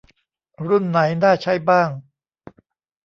[0.67, 1.89] รุ่นไหนน่าใช้บ้าง